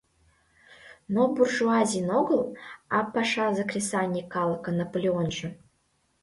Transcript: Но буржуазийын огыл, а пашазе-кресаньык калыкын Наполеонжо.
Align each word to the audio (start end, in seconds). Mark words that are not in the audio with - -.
Но 1.13 1.21
буржуазийын 1.33 2.09
огыл, 2.19 2.41
а 2.95 2.97
пашазе-кресаньык 3.13 4.27
калыкын 4.33 4.75
Наполеонжо. 4.79 5.49